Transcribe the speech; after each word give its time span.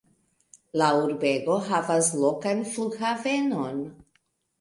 La 0.81 0.85
urbego 1.01 1.57
havas 1.67 2.09
lokan 2.21 2.63
flughavenon. 2.71 3.85